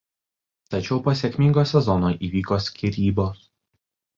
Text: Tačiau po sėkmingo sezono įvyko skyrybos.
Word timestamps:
Tačiau 0.75 0.97
po 1.09 1.13
sėkmingo 1.19 1.65
sezono 1.73 2.11
įvyko 2.29 2.61
skyrybos. 2.71 3.45